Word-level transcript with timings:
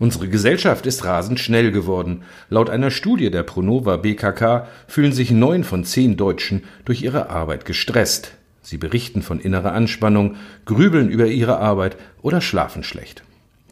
Unsere 0.00 0.28
Gesellschaft 0.28 0.86
ist 0.86 1.04
rasend 1.04 1.38
schnell 1.40 1.72
geworden. 1.72 2.22
Laut 2.48 2.70
einer 2.70 2.90
Studie 2.90 3.30
der 3.30 3.42
Pronova 3.42 3.98
BKK 3.98 4.66
fühlen 4.88 5.12
sich 5.12 5.30
neun 5.30 5.62
von 5.62 5.84
zehn 5.84 6.16
Deutschen 6.16 6.62
durch 6.86 7.02
ihre 7.02 7.28
Arbeit 7.28 7.66
gestresst. 7.66 8.32
Sie 8.62 8.78
berichten 8.78 9.20
von 9.20 9.40
innerer 9.40 9.74
Anspannung, 9.74 10.36
grübeln 10.64 11.10
über 11.10 11.26
ihre 11.26 11.58
Arbeit 11.58 11.98
oder 12.22 12.40
schlafen 12.40 12.82
schlecht. 12.82 13.24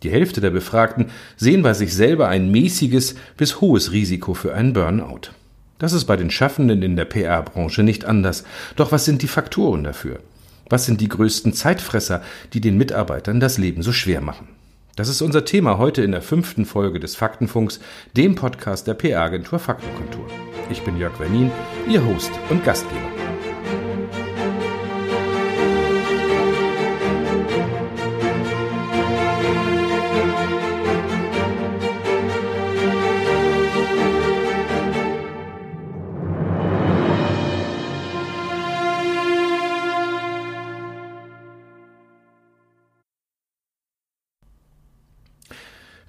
Die 0.03 0.11
Hälfte 0.11 0.43
der 0.43 0.51
Befragten 0.51 1.07
sehen 1.39 1.63
bei 1.63 1.73
sich 1.73 1.95
selber 1.95 2.29
ein 2.29 2.51
mäßiges 2.51 3.15
bis 3.39 3.63
hohes 3.63 3.93
Risiko 3.93 4.35
für 4.35 4.53
einen 4.53 4.75
Burnout. 4.75 5.31
Das 5.79 5.95
ist 5.95 6.05
bei 6.05 6.19
den 6.19 6.31
Schaffenden 6.31 6.83
in 6.83 6.97
der 6.97 7.07
PR-Branche 7.07 7.83
nicht 7.83 8.05
anders. 8.05 8.45
Doch 8.77 8.93
was 8.93 9.07
sind 9.07 9.23
die 9.23 9.29
Faktoren 9.29 9.83
dafür? 9.83 10.21
Was 10.69 10.85
sind 10.85 11.01
die 11.01 11.09
größten 11.09 11.55
Zeitfresser, 11.55 12.21
die 12.53 12.61
den 12.61 12.77
Mitarbeitern 12.77 13.41
das 13.41 13.57
Leben 13.57 13.81
so 13.81 13.93
schwer 13.93 14.21
machen? 14.21 14.58
Das 14.99 15.09
ist 15.09 15.23
unser 15.23 15.45
Thema 15.45 15.79
heute 15.79 16.03
in 16.03 16.11
der 16.11 16.23
fünften 16.23 16.65
Folge 16.65 16.99
des 16.99 17.15
Faktenfunks, 17.15 17.79
dem 18.17 18.35
Podcast 18.35 18.89
der 18.89 18.95
PR-Agentur 18.95 19.61
Faktenkontur. 19.61 20.27
Ich 20.71 20.83
bin 20.83 20.99
Jörg 20.99 21.21
Wernin, 21.21 21.53
Ihr 21.89 22.05
Host 22.05 22.33
und 22.51 22.65
Gastgeber. 22.65 23.28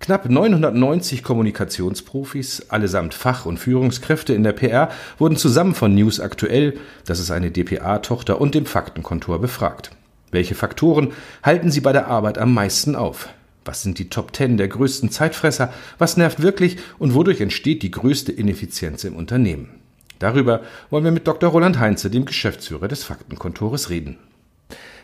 Knapp 0.10 0.28
990 0.28 1.22
Kommunikationsprofis, 1.22 2.66
allesamt 2.70 3.14
Fach- 3.14 3.46
und 3.46 3.60
Führungskräfte 3.60 4.34
in 4.34 4.42
der 4.42 4.54
PR, 4.54 4.90
wurden 5.20 5.36
zusammen 5.36 5.76
von 5.76 5.94
News 5.94 6.20
Aktuell, 6.20 6.80
das 7.06 7.20
ist 7.20 7.30
eine 7.30 7.52
DPA-Tochter, 7.52 8.42
und 8.42 8.56
dem 8.56 8.66
Faktenkontor 8.66 9.40
befragt. 9.40 9.92
Welche 10.32 10.56
Faktoren 10.56 11.10
halten 11.44 11.70
Sie 11.70 11.80
bei 11.80 11.94
der 11.94 12.08
Arbeit 12.08 12.40
am 12.40 12.56
meisten 12.56 12.96
auf? 12.96 13.30
Was 13.66 13.84
sind 13.84 14.00
die 14.00 14.10
Top 14.10 14.36
10 14.36 14.58
der 14.58 14.68
größten 14.68 15.12
Zeitfresser? 15.12 15.72
Was 16.00 16.18
nervt 16.18 16.42
wirklich 16.42 16.78
und 16.98 17.14
wodurch 17.14 17.40
entsteht 17.40 17.84
die 17.84 17.92
größte 17.92 18.32
Ineffizienz 18.32 19.04
im 19.04 19.16
Unternehmen? 19.16 19.70
Darüber 20.18 20.62
wollen 20.90 21.04
wir 21.04 21.12
mit 21.12 21.28
Dr. 21.28 21.52
Roland 21.52 21.78
Heinze, 21.78 22.10
dem 22.10 22.26
Geschäftsführer 22.26 22.88
des 22.88 23.04
Faktenkontores, 23.04 23.92
reden. 23.92 24.18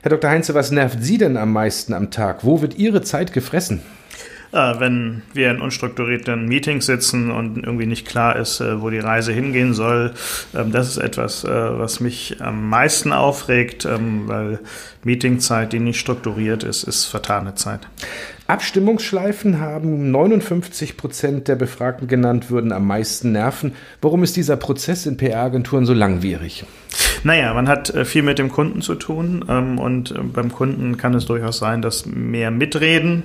Herr 0.01 0.09
Dr. 0.09 0.31
Heinze, 0.31 0.55
was 0.55 0.71
nervt 0.71 1.03
Sie 1.03 1.19
denn 1.19 1.37
am 1.37 1.53
meisten 1.53 1.93
am 1.93 2.09
Tag? 2.09 2.43
Wo 2.43 2.63
wird 2.63 2.79
Ihre 2.79 3.03
Zeit 3.03 3.33
gefressen? 3.33 3.83
Äh, 4.51 4.73
wenn 4.79 5.21
wir 5.33 5.51
in 5.51 5.61
unstrukturierten 5.61 6.47
Meetings 6.47 6.85
sitzen 6.85 7.31
und 7.31 7.57
irgendwie 7.63 7.85
nicht 7.85 8.07
klar 8.07 8.35
ist, 8.35 8.61
äh, 8.61 8.81
wo 8.81 8.89
die 8.89 8.99
Reise 8.99 9.33
hingehen 9.33 9.73
soll. 9.73 10.13
Ähm, 10.55 10.71
das 10.71 10.89
ist 10.89 10.97
etwas, 10.97 11.43
äh, 11.43 11.49
was 11.49 11.99
mich 11.99 12.37
am 12.41 12.69
meisten 12.69 13.13
aufregt, 13.13 13.85
ähm, 13.85 14.27
weil 14.27 14.59
Meetingzeit, 15.03 15.73
die 15.73 15.79
nicht 15.79 15.99
strukturiert 15.99 16.63
ist, 16.63 16.83
ist 16.83 17.05
vertane 17.05 17.55
Zeit. 17.55 17.81
Abstimmungsschleifen 18.47 19.59
haben 19.59 20.11
59 20.11 20.97
Prozent 20.97 21.47
der 21.47 21.55
Befragten 21.55 22.07
genannt, 22.07 22.51
würden 22.51 22.71
am 22.71 22.85
meisten 22.85 23.31
nerven. 23.31 23.73
Warum 24.01 24.23
ist 24.23 24.35
dieser 24.35 24.55
Prozess 24.55 25.07
in 25.07 25.17
PR-Agenturen 25.17 25.85
so 25.85 25.93
langwierig? 25.93 26.63
Naja, 27.25 27.55
man 27.55 27.67
hat 27.67 27.89
äh, 27.89 28.05
viel 28.05 28.21
mit 28.21 28.37
dem 28.37 28.51
Kunden 28.51 28.83
zu 28.83 28.93
tun 28.93 29.43
ähm, 29.49 29.79
und 29.79 30.11
äh, 30.11 30.19
beim 30.21 30.51
Kunden 30.51 30.95
kann 30.95 31.15
es 31.15 31.25
durchaus 31.25 31.57
sein, 31.57 31.81
dass 31.81 32.05
mehr 32.05 32.51
mitreden. 32.51 33.23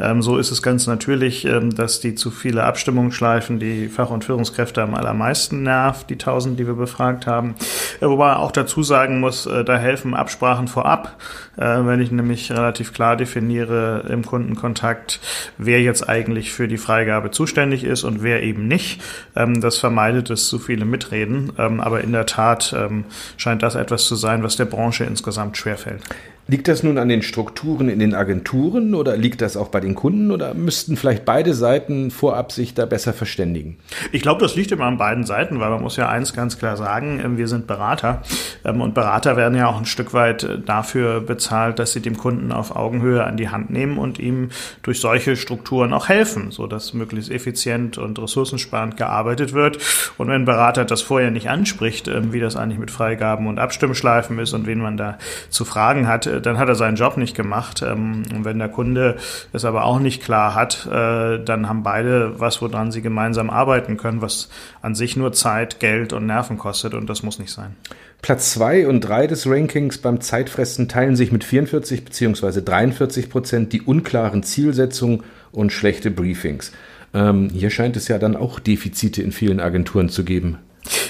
Ähm, 0.00 0.22
so 0.22 0.38
ist 0.38 0.50
es 0.50 0.62
ganz 0.62 0.86
natürlich, 0.86 1.44
ähm, 1.44 1.74
dass 1.74 2.00
die 2.00 2.14
zu 2.14 2.30
viele 2.30 2.64
Abstimmungsschleifen 2.64 3.58
die 3.58 3.88
Fach- 3.88 4.08
und 4.08 4.24
Führungskräfte 4.24 4.80
am 4.80 4.94
allermeisten 4.94 5.64
nervt, 5.64 6.08
die 6.08 6.16
tausend, 6.16 6.58
die 6.58 6.66
wir 6.66 6.76
befragt 6.76 7.26
haben. 7.26 7.54
Äh, 8.00 8.06
wobei 8.06 8.36
auch 8.36 8.52
dazu 8.52 8.82
sagen 8.82 9.20
muss, 9.20 9.44
da 9.44 9.76
helfen 9.76 10.14
Absprachen 10.14 10.66
vorab. 10.66 11.16
Wenn 11.56 12.00
ich 12.00 12.10
nämlich 12.10 12.50
relativ 12.50 12.94
klar 12.94 13.16
definiere 13.16 14.06
im 14.08 14.24
Kundenkontakt, 14.24 15.20
wer 15.58 15.82
jetzt 15.82 16.08
eigentlich 16.08 16.52
für 16.52 16.68
die 16.68 16.78
Freigabe 16.78 17.30
zuständig 17.30 17.84
ist 17.84 18.04
und 18.04 18.22
wer 18.22 18.42
eben 18.42 18.66
nicht. 18.66 19.02
Das 19.34 19.76
vermeidet 19.76 20.30
es 20.30 20.48
zu 20.48 20.58
viele 20.58 20.86
mitreden. 20.86 21.52
Aber 21.58 22.00
in 22.00 22.12
der 22.12 22.26
Tat 22.26 22.74
scheint 23.42 23.62
das 23.62 23.74
etwas 23.74 24.04
zu 24.06 24.14
sein, 24.14 24.42
was 24.42 24.56
der 24.56 24.64
Branche 24.64 25.04
insgesamt 25.04 25.56
schwerfällt. 25.56 26.02
Liegt 26.48 26.66
das 26.66 26.82
nun 26.82 26.98
an 26.98 27.08
den 27.08 27.22
Strukturen 27.22 27.88
in 27.88 28.00
den 28.00 28.14
Agenturen 28.14 28.96
oder 28.96 29.16
liegt 29.16 29.40
das 29.40 29.56
auch 29.56 29.68
bei 29.68 29.78
den 29.78 29.94
Kunden 29.94 30.32
oder 30.32 30.54
müssten 30.54 30.96
vielleicht 30.96 31.24
beide 31.24 31.54
Seiten 31.54 32.10
vorab 32.10 32.50
sich 32.50 32.74
da 32.74 32.84
besser 32.84 33.12
verständigen? 33.12 33.78
Ich 34.10 34.22
glaube, 34.22 34.40
das 34.40 34.56
liegt 34.56 34.72
immer 34.72 34.86
an 34.86 34.98
beiden 34.98 35.24
Seiten, 35.24 35.60
weil 35.60 35.70
man 35.70 35.80
muss 35.80 35.96
ja 35.96 36.08
eins 36.08 36.32
ganz 36.32 36.58
klar 36.58 36.76
sagen, 36.76 37.20
ähm, 37.24 37.38
wir 37.38 37.46
sind 37.46 37.68
Berater 37.68 38.22
ähm, 38.64 38.80
und 38.80 38.92
Berater 38.92 39.36
werden 39.36 39.56
ja 39.56 39.68
auch 39.68 39.78
ein 39.78 39.84
Stück 39.84 40.14
weit 40.14 40.42
äh, 40.42 40.58
dafür 40.58 41.20
bezahlt, 41.20 41.78
dass 41.78 41.92
sie 41.92 42.00
dem 42.00 42.16
Kunden 42.16 42.50
auf 42.50 42.74
Augenhöhe 42.74 43.22
an 43.22 43.36
die 43.36 43.50
Hand 43.50 43.70
nehmen 43.70 43.98
und 43.98 44.18
ihm 44.18 44.48
durch 44.82 44.98
solche 44.98 45.36
Strukturen 45.36 45.92
auch 45.92 46.08
helfen, 46.08 46.50
so 46.50 46.66
dass 46.66 46.92
möglichst 46.92 47.30
effizient 47.30 47.98
und 47.98 48.18
ressourcensparend 48.18 48.96
gearbeitet 48.96 49.52
wird. 49.52 49.78
Und 50.18 50.26
wenn 50.26 50.42
ein 50.42 50.44
Berater 50.44 50.84
das 50.84 51.02
vorher 51.02 51.30
nicht 51.30 51.48
anspricht, 51.48 52.08
ähm, 52.08 52.32
wie 52.32 52.40
das 52.40 52.56
eigentlich 52.56 52.80
mit 52.80 52.90
Freigaben 52.90 53.46
und 53.46 53.60
Abstimmschleifen 53.60 54.40
ist 54.40 54.54
und 54.54 54.66
wen 54.66 54.80
man 54.80 54.96
da 54.96 55.18
zu 55.48 55.64
fragen 55.64 56.08
hat, 56.08 56.31
dann 56.40 56.58
hat 56.58 56.68
er 56.68 56.74
seinen 56.74 56.96
Job 56.96 57.16
nicht 57.16 57.36
gemacht. 57.36 57.82
Ähm, 57.82 58.22
und 58.34 58.44
wenn 58.44 58.58
der 58.58 58.68
Kunde 58.68 59.16
es 59.52 59.64
aber 59.64 59.84
auch 59.84 59.98
nicht 59.98 60.22
klar 60.22 60.54
hat, 60.54 60.86
äh, 60.86 61.42
dann 61.44 61.68
haben 61.68 61.82
beide 61.82 62.40
was, 62.40 62.62
woran 62.62 62.92
sie 62.92 63.02
gemeinsam 63.02 63.50
arbeiten 63.50 63.96
können, 63.96 64.22
was 64.22 64.48
an 64.80 64.94
sich 64.94 65.16
nur 65.16 65.32
Zeit, 65.32 65.80
Geld 65.80 66.12
und 66.12 66.26
Nerven 66.26 66.58
kostet 66.58 66.94
und 66.94 67.08
das 67.10 67.22
muss 67.22 67.38
nicht 67.38 67.52
sein. 67.52 67.76
Platz 68.22 68.52
zwei 68.52 68.86
und 68.86 69.00
drei 69.00 69.26
des 69.26 69.48
Rankings 69.48 69.98
beim 69.98 70.20
Zeitfressen 70.20 70.88
teilen 70.88 71.16
sich 71.16 71.32
mit 71.32 71.42
44 71.42 72.04
bzw. 72.04 72.62
43 72.62 73.28
Prozent 73.28 73.72
die 73.72 73.82
unklaren 73.82 74.44
Zielsetzungen 74.44 75.24
und 75.50 75.72
schlechte 75.72 76.12
Briefings. 76.12 76.70
Ähm, 77.14 77.50
hier 77.52 77.70
scheint 77.70 77.96
es 77.96 78.08
ja 78.08 78.18
dann 78.18 78.36
auch 78.36 78.60
Defizite 78.60 79.22
in 79.22 79.32
vielen 79.32 79.60
Agenturen 79.60 80.08
zu 80.08 80.24
geben. 80.24 80.58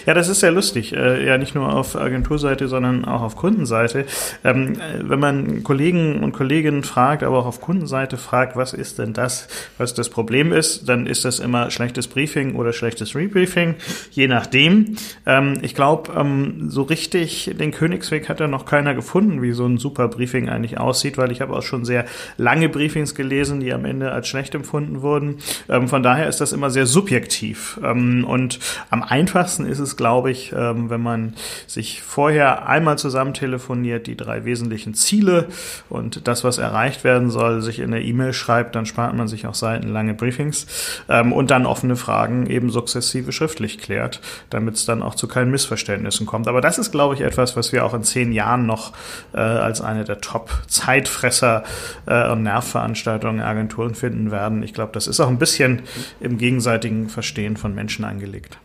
Ja, 0.06 0.14
das 0.14 0.28
ist 0.28 0.40
sehr 0.40 0.50
lustig. 0.50 0.94
Äh, 0.94 1.26
ja, 1.26 1.38
nicht 1.38 1.54
nur 1.54 1.72
auf 1.72 1.96
Agenturseite, 1.96 2.68
sondern 2.68 3.04
auch 3.04 3.22
auf 3.22 3.36
Kundenseite. 3.36 4.06
Ähm, 4.44 4.76
wenn 5.00 5.20
man 5.20 5.62
Kollegen 5.62 6.22
und 6.22 6.32
Kolleginnen 6.32 6.82
fragt, 6.82 7.22
aber 7.22 7.38
auch 7.38 7.46
auf 7.46 7.60
Kundenseite 7.60 8.16
fragt, 8.16 8.56
was 8.56 8.72
ist 8.72 8.98
denn 8.98 9.12
das, 9.12 9.48
was 9.78 9.94
das 9.94 10.08
Problem 10.08 10.52
ist, 10.52 10.88
dann 10.88 11.06
ist 11.06 11.24
das 11.24 11.38
immer 11.38 11.70
schlechtes 11.70 12.08
Briefing 12.08 12.56
oder 12.56 12.72
schlechtes 12.72 13.14
Rebriefing, 13.14 13.76
je 14.10 14.26
nachdem. 14.26 14.96
Ähm, 15.26 15.58
ich 15.62 15.74
glaube, 15.74 16.12
ähm, 16.16 16.68
so 16.68 16.82
richtig 16.82 17.54
den 17.58 17.70
Königsweg 17.70 18.28
hat 18.28 18.40
ja 18.40 18.48
noch 18.48 18.66
keiner 18.66 18.94
gefunden, 18.94 19.42
wie 19.42 19.52
so 19.52 19.66
ein 19.66 19.78
super 19.78 20.08
Briefing 20.08 20.48
eigentlich 20.48 20.78
aussieht, 20.78 21.18
weil 21.18 21.30
ich 21.30 21.40
habe 21.40 21.54
auch 21.54 21.62
schon 21.62 21.84
sehr 21.84 22.06
lange 22.36 22.68
Briefings 22.68 23.14
gelesen, 23.14 23.60
die 23.60 23.72
am 23.72 23.84
Ende 23.84 24.12
als 24.12 24.28
schlecht 24.28 24.54
empfunden 24.54 25.02
wurden. 25.02 25.38
Von 25.86 26.02
daher 26.02 26.28
ist 26.28 26.40
das 26.40 26.52
immer 26.52 26.70
sehr 26.70 26.86
subjektiv. 26.86 27.78
Und 27.82 28.58
am 28.90 29.02
einfachsten 29.02 29.66
ist 29.66 29.78
es, 29.78 29.91
glaube 29.96 30.30
ich, 30.30 30.52
ähm, 30.52 30.90
wenn 30.90 31.02
man 31.02 31.34
sich 31.66 32.02
vorher 32.02 32.68
einmal 32.68 32.98
zusammen 32.98 33.34
telefoniert, 33.34 34.06
die 34.06 34.16
drei 34.16 34.44
wesentlichen 34.44 34.94
Ziele 34.94 35.48
und 35.88 36.26
das, 36.28 36.44
was 36.44 36.58
erreicht 36.58 37.04
werden 37.04 37.30
soll, 37.30 37.62
sich 37.62 37.78
in 37.78 37.90
der 37.90 38.02
E-Mail 38.02 38.32
schreibt, 38.32 38.74
dann 38.74 38.86
spart 38.86 39.14
man 39.14 39.28
sich 39.28 39.46
auch 39.46 39.54
seitenlange 39.54 40.14
Briefings 40.14 40.66
ähm, 41.08 41.32
und 41.32 41.50
dann 41.50 41.66
offene 41.66 41.96
Fragen 41.96 42.46
eben 42.46 42.70
sukzessive 42.70 43.32
schriftlich 43.32 43.78
klärt, 43.78 44.20
damit 44.50 44.74
es 44.74 44.84
dann 44.84 45.02
auch 45.02 45.14
zu 45.14 45.28
keinen 45.28 45.50
Missverständnissen 45.50 46.26
kommt. 46.26 46.48
Aber 46.48 46.60
das 46.60 46.78
ist, 46.78 46.92
glaube 46.92 47.14
ich, 47.14 47.20
etwas, 47.20 47.56
was 47.56 47.72
wir 47.72 47.84
auch 47.84 47.94
in 47.94 48.02
zehn 48.02 48.32
Jahren 48.32 48.66
noch 48.66 48.92
äh, 49.34 49.38
als 49.38 49.80
eine 49.80 50.04
der 50.04 50.20
Top-Zeitfresser 50.20 51.64
äh, 52.06 52.30
und 52.30 52.42
Nervveranstaltungen 52.42 53.40
Agenturen 53.40 53.94
finden 53.94 54.30
werden. 54.30 54.62
Ich 54.62 54.74
glaube, 54.74 54.92
das 54.92 55.06
ist 55.06 55.20
auch 55.20 55.28
ein 55.28 55.38
bisschen 55.38 55.82
im 56.20 56.38
gegenseitigen 56.38 57.08
Verstehen 57.08 57.56
von 57.56 57.74
Menschen 57.74 58.04
angelegt. 58.04 58.58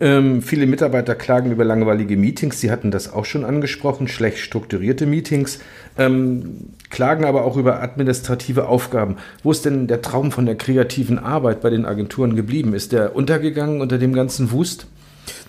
Ähm, 0.00 0.42
viele 0.42 0.66
Mitarbeiter 0.66 1.14
klagen 1.14 1.50
über 1.50 1.64
langweilige 1.64 2.16
Meetings. 2.16 2.60
Sie 2.60 2.70
hatten 2.70 2.90
das 2.90 3.12
auch 3.12 3.24
schon 3.24 3.44
angesprochen, 3.44 4.06
schlecht 4.06 4.38
strukturierte 4.38 5.06
Meetings, 5.06 5.58
ähm, 5.96 6.70
klagen 6.90 7.24
aber 7.24 7.44
auch 7.44 7.56
über 7.56 7.82
administrative 7.82 8.68
Aufgaben. 8.68 9.16
Wo 9.42 9.50
ist 9.50 9.64
denn 9.64 9.88
der 9.88 10.02
Traum 10.02 10.30
von 10.30 10.46
der 10.46 10.54
kreativen 10.54 11.18
Arbeit 11.18 11.60
bei 11.60 11.70
den 11.70 11.84
Agenturen 11.84 12.36
geblieben? 12.36 12.74
Ist 12.74 12.92
der 12.92 13.16
untergegangen 13.16 13.80
unter 13.80 13.98
dem 13.98 14.12
ganzen 14.12 14.52
Wust? 14.52 14.86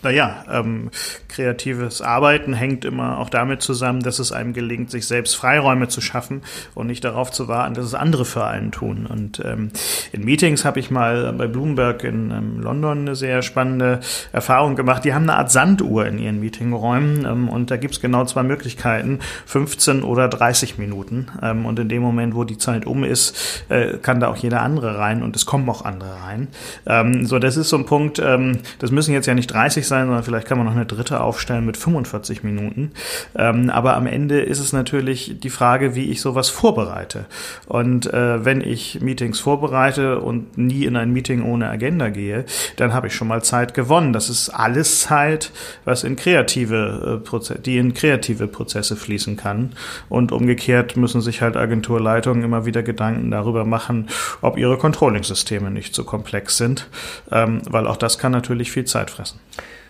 Naja, 0.01 0.45
ähm, 0.49 0.91
kreatives 1.27 2.01
Arbeiten 2.01 2.53
hängt 2.53 2.85
immer 2.85 3.17
auch 3.17 3.29
damit 3.29 3.61
zusammen, 3.61 4.01
dass 4.01 4.19
es 4.19 4.31
einem 4.31 4.53
gelingt, 4.53 4.91
sich 4.91 5.05
selbst 5.05 5.35
Freiräume 5.35 5.89
zu 5.89 5.99
schaffen 5.99 6.41
und 6.73 6.87
nicht 6.87 7.03
darauf 7.03 7.31
zu 7.31 7.47
warten, 7.47 7.73
dass 7.73 7.85
es 7.85 7.93
andere 7.93 8.23
für 8.25 8.45
einen 8.45 8.71
tun. 8.71 9.05
Und 9.05 9.41
ähm, 9.45 9.71
in 10.11 10.23
Meetings 10.23 10.63
habe 10.63 10.79
ich 10.79 10.89
mal 10.89 11.33
bei 11.33 11.47
Bloomberg 11.47 12.03
in 12.03 12.31
ähm, 12.31 12.61
London 12.61 12.99
eine 12.99 13.15
sehr 13.15 13.41
spannende 13.41 13.99
Erfahrung 14.31 14.75
gemacht. 14.75 15.03
Die 15.03 15.13
haben 15.13 15.23
eine 15.23 15.35
Art 15.35 15.51
Sanduhr 15.51 16.05
in 16.05 16.17
ihren 16.17 16.39
Meetingräumen 16.39 17.25
ähm, 17.25 17.49
und 17.49 17.69
da 17.69 17.77
gibt 17.77 17.95
es 17.95 18.01
genau 18.01 18.23
zwei 18.25 18.43
Möglichkeiten, 18.43 19.19
15 19.45 20.03
oder 20.03 20.29
30 20.29 20.77
Minuten. 20.77 21.27
Ähm, 21.41 21.65
und 21.65 21.77
in 21.77 21.89
dem 21.89 22.01
Moment, 22.01 22.35
wo 22.35 22.45
die 22.45 22.57
Zeit 22.57 22.85
um 22.85 23.03
ist, 23.03 23.65
äh, 23.67 23.97
kann 23.97 24.21
da 24.21 24.29
auch 24.29 24.37
jeder 24.37 24.61
andere 24.61 24.97
rein 24.97 25.23
und 25.23 25.35
es 25.35 25.45
kommen 25.45 25.69
auch 25.69 25.83
andere 25.83 26.21
rein. 26.23 26.47
Ähm, 26.85 27.25
so, 27.25 27.37
das 27.37 27.57
ist 27.57 27.69
so 27.69 27.77
ein 27.77 27.85
Punkt, 27.85 28.19
ähm, 28.19 28.59
das 28.79 28.91
müssen 28.91 29.13
jetzt 29.13 29.25
ja 29.25 29.33
nicht 29.33 29.47
30 29.47 29.88
sein, 29.89 30.05
sondern 30.05 30.23
vielleicht 30.23 30.47
kann 30.47 30.57
man 30.57 30.67
noch 30.67 30.75
eine 30.75 30.85
dritte 30.85 31.19
aufstellen 31.19 31.65
mit 31.65 31.75
45 31.75 32.43
Minuten. 32.43 32.91
Ähm, 33.35 33.69
aber 33.69 33.97
am 33.97 34.07
Ende 34.07 34.39
ist 34.39 34.59
es 34.59 34.71
natürlich 34.71 35.39
die 35.39 35.49
Frage, 35.49 35.95
wie 35.95 36.09
ich 36.09 36.21
sowas 36.21 36.49
vorbereite. 36.49 37.25
Und 37.67 38.11
äh, 38.13 38.45
wenn 38.45 38.61
ich 38.61 39.01
Meetings 39.01 39.39
vorbereite 39.39 40.19
und 40.19 40.57
nie 40.57 40.85
in 40.85 40.95
ein 40.95 41.11
Meeting 41.11 41.43
ohne 41.43 41.69
Agenda 41.69 42.09
gehe, 42.09 42.45
dann 42.77 42.93
habe 42.93 43.07
ich 43.07 43.15
schon 43.15 43.27
mal 43.27 43.43
Zeit 43.43 43.73
gewonnen. 43.73 44.13
Das 44.13 44.29
ist 44.29 44.49
alles 44.49 45.01
Zeit, 45.01 45.51
was 45.85 46.03
in 46.03 46.15
kreative 46.15 47.19
äh, 47.19 47.25
Prozesse, 47.25 47.59
die 47.59 47.77
in 47.77 47.93
kreative 47.93 48.47
Prozesse 48.47 48.95
fließen 48.95 49.35
kann. 49.35 49.73
Und 50.07 50.31
umgekehrt 50.31 50.95
müssen 50.97 51.21
sich 51.21 51.41
halt 51.41 51.57
Agenturleitungen 51.57 52.43
immer 52.43 52.65
wieder 52.65 52.83
Gedanken 52.83 53.31
darüber 53.31 53.65
machen, 53.65 54.07
ob 54.41 54.57
ihre 54.57 54.77
Controlling-Systeme 54.77 55.71
nicht 55.71 55.95
zu 55.95 56.03
komplex 56.03 56.57
sind, 56.57 56.87
ähm, 57.31 57.61
weil 57.69 57.87
auch 57.87 57.97
das 57.97 58.17
kann 58.17 58.31
natürlich 58.31 58.71
viel 58.71 58.85
Zeit 58.85 59.11
fressen. 59.11 59.39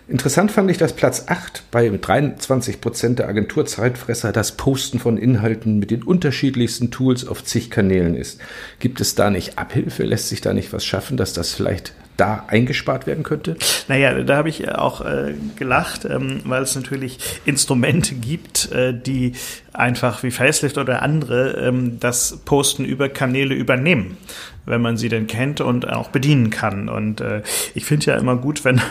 Interessant 0.10 0.52
fand 0.52 0.72
ich, 0.72 0.80
dass 0.80 0.94
Platz 0.94 1.26
8 1.28 1.66
bei 1.70 1.88
23 1.88 2.82
Prozent 2.82 3.20
der 3.20 3.28
Agenturzeitfresser 3.28 4.32
das 4.32 4.54
Posten 4.54 4.98
von 4.98 5.18
Inhalten 5.18 5.78
mit 5.78 5.92
den 5.92 6.02
unterschiedlichsten 6.02 6.90
Tools 6.90 7.28
auf 7.28 7.44
zig 7.44 7.70
Kanälen 7.70 8.16
ist. 8.16 8.42
Gibt 8.80 9.02
es 9.02 9.14
da 9.14 9.30
nicht 9.30 9.60
Abhilfe? 9.60 10.04
Lässt 10.04 10.30
sich 10.30 10.42
da 10.42 10.52
nicht 10.52 10.74
was 10.74 10.84
schaffen, 10.84 11.16
dass 11.16 11.34
das 11.34 11.54
vielleicht 11.54 11.94
da 12.20 12.46
eingespart 12.48 13.08
werden 13.08 13.24
könnte? 13.24 13.58
Naja, 13.88 14.14
da 14.22 14.38
habe 14.38 14.50
ich 14.50 14.70
auch 14.70 15.02
äh, 15.02 15.34
gelacht, 15.56 16.06
ähm, 16.06 16.42
weil 16.46 16.64
es 16.64 16.76
natürlich 16.76 17.18
Instrumente 17.46 18.16
gibt, 18.16 18.72
äh, 18.72 18.94
die 18.94 19.34
einfach 19.74 20.24
wie 20.24 20.32
Facelift 20.32 20.78
oder 20.78 21.02
andere 21.02 21.52
ähm, 21.52 22.00
das 22.00 22.42
Posten 22.46 22.86
über 22.86 23.08
Kanäle 23.08 23.56
übernehmen, 23.56 24.18
wenn 24.66 24.82
man 24.82 24.98
sie 24.98 25.10
denn 25.10 25.28
kennt 25.28 25.62
und 25.62 25.88
auch 25.88 26.10
bedienen 26.10 26.50
kann. 26.50 26.90
Und 26.90 27.22
äh, 27.22 27.44
ich 27.76 27.86
finde 27.86 28.08
ja 28.08 28.18
immer 28.18 28.36
gut, 28.36 28.64
wenn 28.66 28.82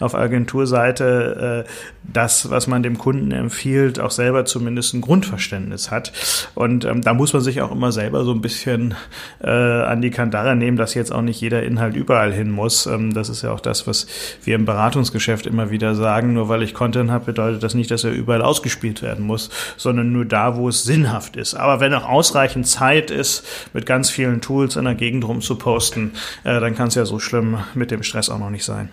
auf 0.00 0.14
Agenturseite 0.14 1.64
äh, 1.66 1.70
das, 2.12 2.50
was 2.50 2.66
man 2.66 2.82
dem 2.82 2.98
Kunden 2.98 3.32
empfiehlt, 3.32 3.98
auch 3.98 4.10
selber 4.10 4.44
zumindest 4.44 4.94
ein 4.94 5.00
Grundverständnis 5.00 5.90
hat. 5.90 6.12
Und 6.54 6.84
ähm, 6.84 7.02
da 7.02 7.14
muss 7.14 7.32
man 7.32 7.42
sich 7.42 7.60
auch 7.62 7.72
immer 7.72 7.90
selber 7.90 8.24
so 8.24 8.32
ein 8.32 8.40
bisschen 8.40 8.94
äh, 9.42 9.50
an 9.50 10.02
die 10.02 10.10
Kandare 10.10 10.54
nehmen, 10.54 10.76
dass 10.76 10.94
jetzt 10.94 11.12
auch 11.12 11.22
nicht 11.22 11.40
jeder 11.40 11.62
Inhalt 11.62 11.96
überall 11.96 12.32
hin 12.32 12.50
muss 12.50 12.75
muss. 12.76 12.86
Ähm, 12.86 13.14
das 13.14 13.28
ist 13.28 13.42
ja 13.42 13.52
auch 13.52 13.60
das, 13.60 13.86
was 13.86 14.06
wir 14.44 14.54
im 14.54 14.64
Beratungsgeschäft 14.64 15.46
immer 15.46 15.70
wieder 15.70 15.94
sagen. 15.94 16.34
Nur 16.34 16.48
weil 16.48 16.62
ich 16.62 16.74
Content 16.74 17.10
habe, 17.10 17.26
bedeutet 17.26 17.62
das 17.62 17.74
nicht, 17.74 17.90
dass 17.90 18.04
er 18.04 18.12
überall 18.12 18.42
ausgespielt 18.42 19.02
werden 19.02 19.24
muss, 19.24 19.50
sondern 19.76 20.12
nur 20.12 20.24
da, 20.24 20.56
wo 20.56 20.68
es 20.68 20.84
sinnhaft 20.84 21.36
ist. 21.36 21.54
Aber 21.54 21.80
wenn 21.80 21.94
auch 21.94 22.08
ausreichend 22.08 22.66
Zeit 22.66 23.10
ist, 23.10 23.46
mit 23.72 23.86
ganz 23.86 24.10
vielen 24.10 24.40
Tools 24.40 24.76
in 24.76 24.84
der 24.84 24.94
Gegend 24.94 25.26
rum 25.26 25.40
zu 25.40 25.56
posten, 25.56 26.12
äh, 26.44 26.60
dann 26.60 26.74
kann 26.74 26.88
es 26.88 26.94
ja 26.94 27.04
so 27.04 27.18
schlimm 27.18 27.58
mit 27.74 27.90
dem 27.90 28.02
Stress 28.02 28.28
auch 28.28 28.38
noch 28.38 28.50
nicht 28.50 28.64
sein. 28.64 28.90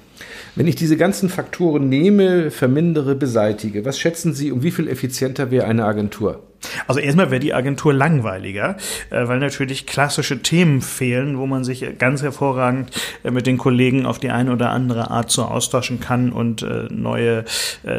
Wenn 0.56 0.68
ich 0.68 0.76
diese 0.76 0.98
ganzen 0.98 1.30
Faktoren 1.30 1.90
nehme, 1.90 2.52
vermindere, 2.52 3.16
beseitige, 3.16 3.86
was 3.86 4.00
schätzen 4.00 4.34
Sie, 4.34 4.52
um 4.52 4.62
wie 4.62 4.72
viel 4.72 4.88
effizienter 4.88 5.52
wäre 5.52 5.66
eine 5.66 5.86
Agentur? 5.86 6.42
Also 6.88 7.00
erstmal 7.00 7.32
wäre 7.32 7.40
die 7.40 7.54
Agentur 7.54 7.94
langweiliger, 7.94 8.78
äh, 9.10 9.28
weil 9.28 9.40
natürlich 9.40 9.86
klassische 9.86 10.42
Themen 10.42 10.82
fehlen, 10.82 11.38
wo 11.38 11.46
man 11.46 11.64
sich 11.64 11.86
ganz 11.98 12.22
hervorragend 12.22 12.92
äh, 13.24 13.32
mit 13.32 13.48
den 13.48 13.58
Kollegen 13.58 14.06
auf 14.06 14.20
die 14.20 14.30
eine 14.30 14.52
oder 14.52 14.72
andere 14.72 15.12
Art 15.12 15.32
so 15.32 15.44
austauschen 15.44 16.00
kann 16.00 16.32
und 16.32 16.62
äh, 16.62 16.88
neue, 16.90 17.46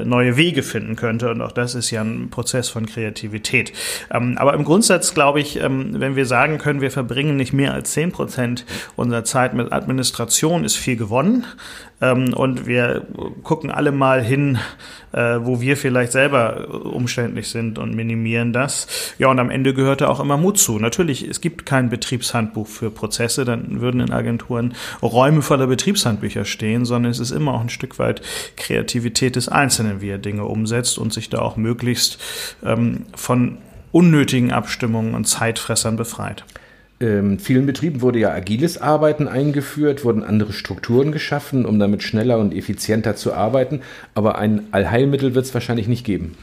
neue 0.04 0.36
Wege 0.36 0.62
finden 0.62 0.96
könnte. 0.96 1.30
Und 1.30 1.40
auch 1.40 1.52
das 1.52 1.74
ist 1.74 1.90
ja 1.90 2.02
ein 2.02 2.30
Prozess 2.30 2.68
von 2.68 2.86
Kreativität. 2.86 3.72
Ähm, 4.10 4.36
aber 4.38 4.54
im 4.54 4.64
Grundsatz 4.64 5.14
glaube 5.14 5.40
ich, 5.40 5.60
ähm, 5.60 6.00
wenn 6.00 6.16
wir 6.16 6.26
sagen 6.26 6.58
können, 6.58 6.80
wir 6.80 6.90
verbringen 6.90 7.36
nicht 7.36 7.52
mehr 7.52 7.72
als 7.74 7.92
zehn 7.92 8.12
Prozent 8.12 8.64
unserer 8.96 9.24
Zeit 9.24 9.54
mit 9.54 9.72
Administration, 9.72 10.64
ist 10.64 10.76
viel 10.76 10.96
gewonnen. 10.96 11.44
Ähm, 12.00 12.34
und 12.34 12.66
wir 12.66 13.06
gucken 13.42 13.70
alle 13.70 13.92
mal 13.92 14.22
hin, 14.22 14.58
wo 15.16 15.60
wir 15.60 15.76
vielleicht 15.76 16.10
selber 16.10 16.68
umständlich 16.84 17.48
sind 17.48 17.78
und 17.78 17.94
minimieren 17.94 18.52
das. 18.52 18.73
Ja, 19.18 19.28
und 19.28 19.38
am 19.38 19.50
Ende 19.50 19.74
gehörte 19.74 20.08
auch 20.08 20.20
immer 20.20 20.36
Mut 20.36 20.58
zu. 20.58 20.78
Natürlich, 20.78 21.26
es 21.28 21.40
gibt 21.40 21.66
kein 21.66 21.88
Betriebshandbuch 21.88 22.66
für 22.66 22.90
Prozesse, 22.90 23.44
dann 23.44 23.80
würden 23.80 24.00
in 24.00 24.12
Agenturen 24.12 24.74
Räume 25.02 25.42
voller 25.42 25.66
Betriebshandbücher 25.66 26.44
stehen, 26.44 26.84
sondern 26.84 27.10
es 27.10 27.20
ist 27.20 27.30
immer 27.30 27.54
auch 27.54 27.60
ein 27.60 27.68
Stück 27.68 27.98
weit 27.98 28.22
Kreativität 28.56 29.36
des 29.36 29.48
Einzelnen, 29.48 30.00
wie 30.00 30.08
er 30.08 30.18
Dinge 30.18 30.44
umsetzt 30.44 30.98
und 30.98 31.12
sich 31.12 31.30
da 31.30 31.40
auch 31.40 31.56
möglichst 31.56 32.18
ähm, 32.64 33.06
von 33.14 33.58
unnötigen 33.92 34.52
Abstimmungen 34.52 35.14
und 35.14 35.26
Zeitfressern 35.26 35.96
befreit 35.96 36.44
ähm, 37.00 37.38
vielen 37.38 37.66
Betrieben 37.66 38.02
wurde 38.02 38.18
ja 38.18 38.30
agiles 38.30 38.78
Arbeiten 38.78 39.28
eingeführt, 39.28 40.04
wurden 40.04 40.22
andere 40.22 40.52
Strukturen 40.52 41.12
geschaffen, 41.12 41.66
um 41.66 41.78
damit 41.78 42.02
schneller 42.02 42.38
und 42.38 42.54
effizienter 42.54 43.16
zu 43.16 43.34
arbeiten. 43.34 43.80
Aber 44.14 44.38
ein 44.38 44.62
Allheilmittel 44.70 45.34
wird 45.34 45.44
es 45.44 45.54
wahrscheinlich 45.54 45.88
nicht 45.88 46.04
geben. 46.04 46.36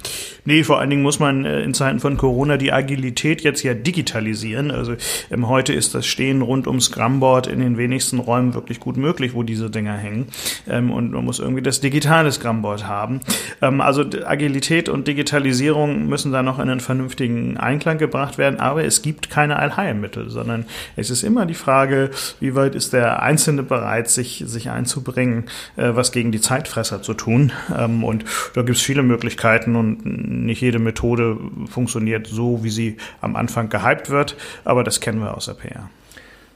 Nee, 0.44 0.64
vor 0.64 0.80
allen 0.80 0.90
Dingen 0.90 1.04
muss 1.04 1.20
man 1.20 1.46
äh, 1.46 1.62
in 1.62 1.74
Zeiten 1.76 2.00
von 2.00 2.18
Corona 2.18 2.58
die 2.58 2.74
Agilität 2.74 3.42
jetzt 3.42 3.62
ja 3.62 3.76
digitalisieren. 3.76 4.72
Also 4.72 4.96
ähm, 5.30 5.48
heute 5.48 5.72
ist 5.74 5.94
das 5.94 6.08
Stehen 6.08 6.42
rund 6.42 6.68
ums 6.68 6.86
Scrumboard 6.86 7.46
in 7.46 7.60
den 7.60 7.78
wenigsten 7.78 8.18
Räumen 8.18 8.56
wirklich 8.56 8.80
gut 8.80 8.98
möglich, 8.98 9.36
wo 9.36 9.44
diese 9.44 9.70
Dinger 9.70 9.96
hängen. 9.96 10.28
Ähm, 10.68 10.92
und 10.92 11.12
man 11.12 11.24
muss 11.24 11.40
irgendwie 11.40 11.62
das 11.62 11.80
digitale 11.80 12.32
Scrumboard 12.32 12.88
haben. 12.88 13.20
Ähm, 13.62 13.82
also 13.82 14.04
Agilität 14.26 14.90
und 14.90 15.08
Digitalisierung 15.08 16.08
müssen 16.08 16.32
da 16.32 16.42
noch 16.42 16.58
in 16.58 16.70
einen 16.70 16.80
vernünftigen 16.80 17.58
Einklang 17.58 18.00
gebracht 18.00 18.40
werden. 18.40 18.60
Aber 18.60 18.84
es 18.84 19.04
gibt 19.04 19.30
keine 19.30 19.58
Allheilmittel, 19.58 20.32
sondern 20.32 20.66
es 20.96 21.12
ist 21.12 21.22
immer 21.24 21.46
die 21.46 21.54
Frage, 21.54 22.10
wie 22.40 22.56
weit 22.56 22.74
ist 22.74 22.94
der 22.94 23.22
Einzelne 23.22 23.62
bereit, 23.62 24.10
sich, 24.10 24.44
sich 24.48 24.72
einzubringen, 24.72 25.46
äh, 25.76 25.92
was 25.94 26.12
gegen 26.12 26.32
die 26.32 26.42
Zeitfresser 26.42 27.04
zu 27.04 27.14
tun. 27.14 27.52
Ähm, 27.78 28.04
und 28.04 28.26
da 28.56 28.64
gibt 28.64 28.78
es 28.78 28.84
viele 28.84 29.04
Möglichkeiten 29.04 29.76
und 29.76 30.31
nicht 30.31 30.62
jede 30.62 30.80
Methode 30.80 31.38
funktioniert 31.68 32.28
so, 32.28 32.63
wie 32.63 32.69
sie 32.69 32.98
am 33.22 33.36
Anfang 33.36 33.69
gehypt 33.69 34.10
wird, 34.10 34.36
aber 34.63 34.83
das 34.83 35.00
kennen 35.00 35.19
wir 35.19 35.36
aus 35.36 35.45
der 35.45 35.54
PR. 35.54 35.89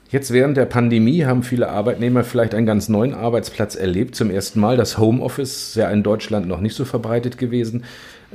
Jetzt 0.09 0.31
während 0.31 0.55
der 0.55 0.65
Pandemie 0.65 1.25
haben 1.25 1.43
viele 1.43 1.69
Arbeitnehmer 1.69 2.23
vielleicht 2.23 2.53
einen 2.53 2.67
ganz 2.67 2.89
neuen 2.89 3.13
Arbeitsplatz 3.13 3.75
erlebt. 3.75 4.15
Zum 4.15 4.29
ersten 4.29 4.59
Mal 4.59 4.77
das 4.77 4.97
Homeoffice, 4.97 5.75
ja 5.75 5.89
in 5.89 6.03
Deutschland 6.03 6.47
noch 6.47 6.61
nicht 6.61 6.75
so 6.75 6.85
verbreitet 6.85 7.37
gewesen. 7.37 7.83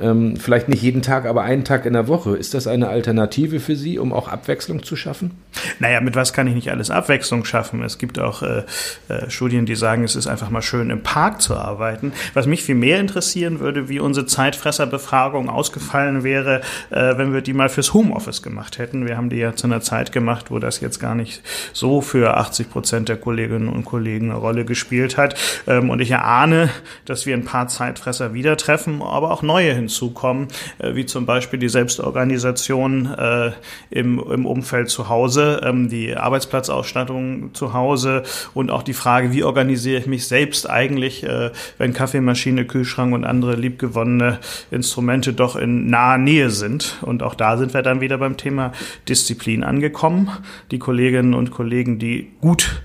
Ähm, 0.01 0.35
vielleicht 0.37 0.67
nicht 0.67 0.81
jeden 0.81 1.01
Tag, 1.01 1.25
aber 1.25 1.43
einen 1.43 1.63
Tag 1.63 1.85
in 1.85 1.93
der 1.93 2.07
Woche. 2.07 2.35
Ist 2.35 2.53
das 2.53 2.67
eine 2.67 2.89
Alternative 2.89 3.59
für 3.59 3.75
Sie, 3.75 3.99
um 3.99 4.13
auch 4.13 4.27
Abwechslung 4.27 4.83
zu 4.83 4.95
schaffen? 4.95 5.31
Naja, 5.79 6.01
mit 6.01 6.15
was 6.15 6.33
kann 6.33 6.47
ich 6.47 6.55
nicht 6.55 6.71
alles 6.71 6.89
Abwechslung 6.89 7.45
schaffen? 7.45 7.83
Es 7.83 7.97
gibt 7.97 8.19
auch 8.19 8.41
äh, 8.41 8.63
äh, 9.09 9.29
Studien, 9.29 9.65
die 9.65 9.75
sagen, 9.75 10.03
es 10.03 10.15
ist 10.15 10.27
einfach 10.27 10.49
mal 10.49 10.61
schön, 10.61 10.89
im 10.89 11.03
Park 11.03 11.41
zu 11.41 11.55
arbeiten. 11.55 12.13
Was 12.33 12.47
mich 12.47 12.63
viel 12.63 12.75
mehr 12.75 12.99
interessieren 12.99 13.59
würde, 13.59 13.89
wie 13.89 13.99
unsere 13.99 14.25
Zeitfresserbefragung 14.25 15.49
ausgefallen 15.49 16.23
wäre, 16.23 16.61
äh, 16.89 17.17
wenn 17.17 17.33
wir 17.33 17.41
die 17.41 17.53
mal 17.53 17.69
fürs 17.69 17.93
Homeoffice 17.93 18.41
gemacht 18.41 18.79
hätten. 18.79 19.05
Wir 19.05 19.17
haben 19.17 19.29
die 19.29 19.37
ja 19.37 19.55
zu 19.55 19.67
einer 19.67 19.81
Zeit 19.81 20.11
gemacht, 20.11 20.49
wo 20.49 20.59
das 20.59 20.79
jetzt 20.79 20.99
gar 20.99 21.15
nicht 21.15 21.43
so 21.73 22.01
für 22.01 22.37
80 22.37 22.71
Prozent 22.71 23.09
der 23.09 23.17
Kolleginnen 23.17 23.69
und 23.69 23.85
Kollegen 23.85 24.31
eine 24.31 24.39
Rolle 24.39 24.65
gespielt 24.65 25.17
hat. 25.17 25.35
Ähm, 25.67 25.89
und 25.89 25.99
ich 25.99 26.11
erahne, 26.11 26.69
dass 27.05 27.25
wir 27.25 27.35
ein 27.35 27.45
paar 27.45 27.67
Zeitfresser 27.67 28.33
wieder 28.33 28.57
treffen, 28.57 29.01
aber 29.01 29.31
auch 29.31 29.41
neue 29.41 29.73
hinzu 29.73 29.90
hinzukommen, 29.91 30.47
äh, 30.79 30.95
wie 30.95 31.05
zum 31.05 31.25
Beispiel 31.25 31.59
die 31.59 31.69
Selbstorganisation 31.69 33.05
äh, 33.13 33.51
im, 33.89 34.19
im 34.19 34.45
Umfeld 34.45 34.89
zu 34.89 35.09
Hause, 35.09 35.61
ähm, 35.63 35.89
die 35.89 36.15
Arbeitsplatzausstattung 36.15 37.53
zu 37.53 37.73
Hause 37.73 38.23
und 38.53 38.71
auch 38.71 38.83
die 38.83 38.93
Frage, 38.93 39.33
wie 39.33 39.43
organisiere 39.43 39.99
ich 39.99 40.07
mich 40.07 40.27
selbst 40.27 40.69
eigentlich, 40.69 41.23
äh, 41.23 41.51
wenn 41.77 41.93
Kaffeemaschine, 41.93 42.65
Kühlschrank 42.65 43.13
und 43.13 43.25
andere 43.25 43.55
liebgewonnene 43.55 44.39
Instrumente 44.71 45.33
doch 45.33 45.55
in 45.55 45.89
naher 45.89 46.17
Nähe 46.17 46.49
sind. 46.49 46.97
Und 47.01 47.23
auch 47.23 47.35
da 47.35 47.57
sind 47.57 47.73
wir 47.73 47.81
dann 47.81 48.01
wieder 48.01 48.17
beim 48.17 48.37
Thema 48.37 48.71
Disziplin 49.09 49.63
angekommen. 49.63 50.29
Die 50.71 50.79
Kolleginnen 50.79 51.33
und 51.33 51.51
Kollegen, 51.51 51.99
die 51.99 52.31
gut 52.39 52.81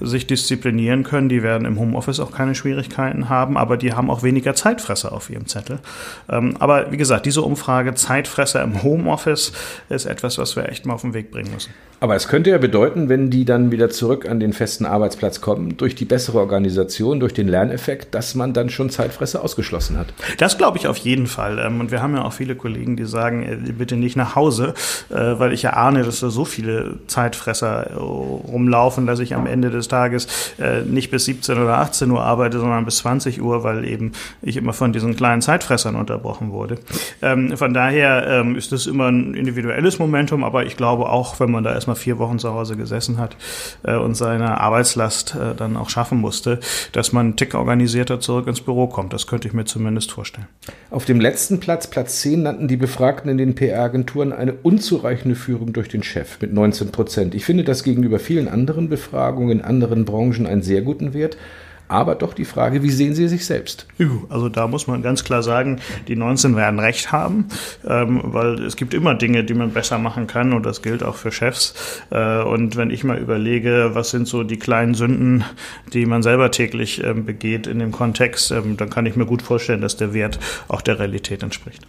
sich 0.00 0.26
disziplinieren 0.26 1.02
können, 1.02 1.28
die 1.28 1.42
werden 1.42 1.66
im 1.66 1.78
Homeoffice 1.78 2.20
auch 2.20 2.32
keine 2.32 2.54
Schwierigkeiten 2.54 3.28
haben, 3.28 3.56
aber 3.56 3.76
die 3.76 3.92
haben 3.92 4.10
auch 4.10 4.22
weniger 4.22 4.54
Zeitfresser 4.54 5.12
auf 5.12 5.30
ihrem 5.30 5.46
Zettel. 5.46 5.80
Ähm, 6.50 6.56
aber 6.58 6.92
wie 6.92 6.96
gesagt, 6.96 7.26
diese 7.26 7.42
Umfrage 7.42 7.94
Zeitfresser 7.94 8.62
im 8.62 8.82
Homeoffice 8.82 9.52
ist 9.88 10.06
etwas, 10.06 10.38
was 10.38 10.56
wir 10.56 10.68
echt 10.68 10.86
mal 10.86 10.94
auf 10.94 11.02
den 11.02 11.14
Weg 11.14 11.30
bringen 11.30 11.52
müssen. 11.52 11.72
Aber 12.02 12.16
es 12.16 12.28
könnte 12.28 12.48
ja 12.48 12.56
bedeuten, 12.56 13.10
wenn 13.10 13.28
die 13.28 13.44
dann 13.44 13.70
wieder 13.70 13.90
zurück 13.90 14.26
an 14.26 14.40
den 14.40 14.54
festen 14.54 14.86
Arbeitsplatz 14.86 15.42
kommen, 15.42 15.76
durch 15.76 15.94
die 15.94 16.06
bessere 16.06 16.38
Organisation, 16.38 17.20
durch 17.20 17.34
den 17.34 17.46
Lerneffekt, 17.46 18.14
dass 18.14 18.34
man 18.34 18.54
dann 18.54 18.70
schon 18.70 18.88
Zeitfresser 18.88 19.44
ausgeschlossen 19.44 19.98
hat. 19.98 20.06
Das 20.38 20.56
glaube 20.56 20.78
ich 20.78 20.86
auf 20.86 20.96
jeden 20.96 21.26
Fall. 21.26 21.58
Ähm, 21.58 21.78
und 21.78 21.90
wir 21.90 22.00
haben 22.00 22.16
ja 22.16 22.24
auch 22.24 22.32
viele 22.32 22.56
Kollegen, 22.56 22.96
die 22.96 23.04
sagen, 23.04 23.42
äh, 23.42 23.72
bitte 23.72 23.96
nicht 23.96 24.16
nach 24.16 24.34
Hause, 24.34 24.72
äh, 25.10 25.14
weil 25.14 25.52
ich 25.52 25.60
ja 25.60 25.74
ahne, 25.74 26.02
dass 26.02 26.20
da 26.20 26.30
so 26.30 26.46
viele 26.46 26.98
Zeitfresser 27.06 27.90
äh, 27.90 27.94
rumlaufen, 27.94 29.06
dass 29.06 29.18
ich 29.18 29.34
am 29.34 29.46
Ende 29.46 29.70
des 29.70 29.88
Tages 29.88 30.26
nicht 30.86 31.10
bis 31.10 31.24
17 31.24 31.58
oder 31.58 31.78
18 31.78 32.10
Uhr 32.10 32.22
arbeite, 32.22 32.58
sondern 32.58 32.84
bis 32.84 32.98
20 32.98 33.42
Uhr, 33.42 33.62
weil 33.64 33.84
eben 33.84 34.12
ich 34.42 34.56
immer 34.56 34.72
von 34.72 34.92
diesen 34.92 35.16
kleinen 35.16 35.42
Zeitfressern 35.42 35.96
unterbrochen 35.96 36.29
wurde. 36.38 36.78
Ähm, 37.22 37.56
von 37.56 37.74
daher 37.74 38.26
ähm, 38.26 38.56
ist 38.56 38.72
das 38.72 38.86
immer 38.86 39.08
ein 39.08 39.34
individuelles 39.34 39.98
Momentum, 39.98 40.44
aber 40.44 40.64
ich 40.64 40.76
glaube 40.76 41.08
auch, 41.08 41.40
wenn 41.40 41.50
man 41.50 41.64
da 41.64 41.74
erstmal 41.74 41.96
vier 41.96 42.18
Wochen 42.18 42.38
zu 42.38 42.54
Hause 42.54 42.76
gesessen 42.76 43.18
hat 43.18 43.36
äh, 43.82 43.96
und 43.96 44.14
seine 44.14 44.60
Arbeitslast 44.60 45.34
äh, 45.34 45.54
dann 45.54 45.76
auch 45.76 45.90
schaffen 45.90 46.18
musste, 46.18 46.60
dass 46.92 47.12
man 47.12 47.26
einen 47.26 47.36
Tick 47.36 47.54
organisierter 47.54 48.20
zurück 48.20 48.46
ins 48.46 48.60
Büro 48.60 48.86
kommt. 48.86 49.12
Das 49.12 49.26
könnte 49.26 49.48
ich 49.48 49.54
mir 49.54 49.64
zumindest 49.64 50.12
vorstellen. 50.12 50.46
Auf 50.90 51.04
dem 51.04 51.20
letzten 51.20 51.60
Platz, 51.60 51.86
Platz 51.88 52.20
10, 52.20 52.42
nannten 52.42 52.68
die 52.68 52.76
Befragten 52.76 53.30
in 53.30 53.38
den 53.38 53.54
PR-Agenturen 53.54 54.32
eine 54.32 54.52
unzureichende 54.52 55.36
Führung 55.36 55.72
durch 55.72 55.88
den 55.88 56.02
Chef 56.02 56.40
mit 56.40 56.52
19 56.52 56.92
Prozent. 56.92 57.34
Ich 57.34 57.44
finde 57.44 57.64
das 57.64 57.82
gegenüber 57.82 58.18
vielen 58.18 58.48
anderen 58.48 58.88
Befragungen 58.88 59.50
in 59.50 59.60
anderen 59.64 60.04
Branchen 60.04 60.46
einen 60.46 60.62
sehr 60.62 60.82
guten 60.82 61.14
Wert 61.14 61.36
aber 61.90 62.14
doch 62.14 62.34
die 62.34 62.44
Frage, 62.44 62.82
wie 62.82 62.90
sehen 62.90 63.14
Sie 63.14 63.28
sich 63.28 63.44
selbst? 63.44 63.86
Also 64.28 64.48
da 64.48 64.68
muss 64.68 64.86
man 64.86 65.02
ganz 65.02 65.24
klar 65.24 65.42
sagen, 65.42 65.80
die 66.08 66.16
19 66.16 66.56
werden 66.56 66.78
recht 66.78 67.10
haben, 67.10 67.48
ähm, 67.86 68.20
weil 68.22 68.62
es 68.62 68.76
gibt 68.76 68.94
immer 68.94 69.14
Dinge, 69.14 69.44
die 69.44 69.54
man 69.54 69.72
besser 69.72 69.98
machen 69.98 70.26
kann 70.26 70.52
und 70.52 70.64
das 70.64 70.82
gilt 70.82 71.02
auch 71.02 71.16
für 71.16 71.32
Chefs. 71.32 71.74
Äh, 72.10 72.42
und 72.42 72.76
wenn 72.76 72.90
ich 72.90 73.02
mal 73.02 73.18
überlege, 73.18 73.90
was 73.94 74.10
sind 74.10 74.28
so 74.28 74.44
die 74.44 74.58
kleinen 74.58 74.94
Sünden, 74.94 75.44
die 75.92 76.06
man 76.06 76.22
selber 76.22 76.50
täglich 76.50 77.02
ähm, 77.02 77.24
begeht 77.24 77.66
in 77.66 77.80
dem 77.80 77.90
Kontext, 77.92 78.52
ähm, 78.52 78.76
dann 78.76 78.88
kann 78.88 79.06
ich 79.06 79.16
mir 79.16 79.26
gut 79.26 79.42
vorstellen, 79.42 79.80
dass 79.80 79.96
der 79.96 80.14
Wert 80.14 80.38
auch 80.68 80.82
der 80.82 80.98
Realität 80.98 81.42
entspricht. 81.42 81.86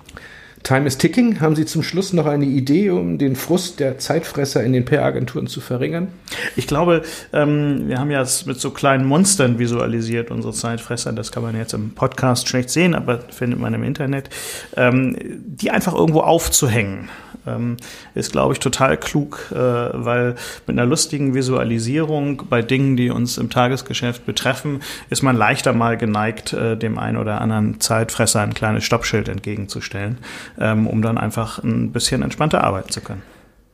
Time 0.63 0.86
is 0.86 0.98
ticking. 0.98 1.39
Haben 1.39 1.56
Sie 1.56 1.65
zum 1.65 1.84
Schluss 1.84 2.13
noch 2.13 2.25
eine 2.25 2.46
Idee, 2.46 2.91
um 2.91 3.18
den 3.18 3.36
Frust 3.36 3.80
der 3.80 3.98
Zeitfresser 3.98 4.63
in 4.63 4.74
den 4.74 4.86
PR-Agenturen 4.86 5.48
zu 5.48 5.62
verringern? 5.62 6.10
Ich 6.56 6.68
glaube, 6.68 7.01
ähm, 7.34 7.88
wir 7.88 7.98
haben 7.98 8.12
ja 8.12 8.25
mit 8.46 8.60
so 8.60 8.72
kleinen 8.72 9.06
Monstern 9.06 9.60
visualisiert, 9.60 10.32
unsere 10.32 10.53
Zeitfresser. 10.53 11.13
Das 11.13 11.32
kann 11.32 11.44
man 11.44 11.58
jetzt 11.58 11.74
im 11.74 11.91
Podcast 11.91 12.48
schlecht 12.48 12.70
sehen, 12.70 12.94
aber 12.94 13.20
findet 13.20 13.60
man 13.60 13.74
im 13.74 13.84
Internet. 13.84 14.30
Ähm, 14.77 15.15
die 15.20 15.72
einfach 15.72 15.94
irgendwo 15.94 16.22
aufzuhängen 16.22 17.10
ähm, 17.46 17.78
ist, 18.16 18.32
glaube 18.32 18.54
ich, 18.54 18.60
total 18.60 18.98
klug, 18.98 19.52
äh, 19.52 19.56
weil 19.56 20.36
mit 20.68 20.78
einer 20.78 20.86
lustigen 20.86 21.34
Visualisierung 21.34 22.44
bei 22.50 22.62
Dingen, 22.62 22.98
die 22.98 23.10
uns 23.10 23.38
im 23.38 23.50
Tagesgeschäft 23.50 24.26
betreffen, 24.26 24.82
ist 25.10 25.22
man 25.22 25.36
leichter 25.36 25.74
mal 25.74 25.98
geneigt, 25.98 26.54
äh, 26.54 26.78
dem 26.78 26.98
einen 26.98 27.18
oder 27.18 27.42
anderen 27.42 27.80
Zeitfresser 27.80 28.42
ein 28.42 28.54
kleines 28.54 28.84
Stoppschild 28.84 29.30
entgegenzustellen, 29.30 30.18
ähm, 30.60 30.88
um 30.88 31.02
dann 31.02 31.18
einfach 31.18 31.64
ein 31.64 31.92
bisschen 31.92 32.22
entspannter 32.22 32.64
arbeiten 32.64 32.90
zu 32.90 33.02
können. 33.02 33.22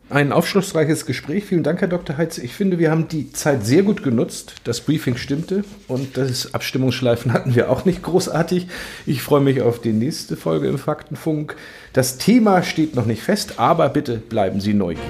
Ein 0.09 0.31
aufschlussreiches 0.31 1.05
Gespräch. 1.05 1.43
Vielen 1.43 1.63
Dank, 1.63 1.81
Herr 1.81 1.89
Dr. 1.89 2.15
Heitz. 2.15 2.37
Ich 2.37 2.53
finde, 2.53 2.79
wir 2.79 2.91
haben 2.91 3.09
die 3.09 3.33
Zeit 3.33 3.65
sehr 3.65 3.83
gut 3.83 4.03
genutzt. 4.03 4.53
Das 4.63 4.79
Briefing 4.79 5.17
stimmte 5.17 5.65
und 5.89 6.15
das 6.15 6.53
Abstimmungsschleifen 6.53 7.33
hatten 7.33 7.55
wir 7.55 7.69
auch 7.69 7.83
nicht 7.83 8.03
großartig. 8.03 8.67
Ich 9.05 9.21
freue 9.21 9.41
mich 9.41 9.61
auf 9.61 9.81
die 9.81 9.91
nächste 9.91 10.37
Folge 10.37 10.69
im 10.69 10.77
Faktenfunk. 10.77 11.57
Das 11.91 12.17
Thema 12.17 12.63
steht 12.63 12.95
noch 12.95 13.05
nicht 13.05 13.21
fest, 13.21 13.55
aber 13.57 13.89
bitte 13.89 14.15
bleiben 14.15 14.61
Sie 14.61 14.73
neugierig. 14.73 15.07